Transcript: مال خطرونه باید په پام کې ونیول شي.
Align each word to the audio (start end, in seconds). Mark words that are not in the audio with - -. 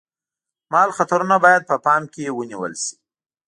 مال 0.71 0.89
خطرونه 0.97 1.35
باید 1.45 1.63
په 1.69 1.75
پام 1.85 2.03
کې 2.13 2.23
ونیول 2.37 2.73
شي. 2.83 2.95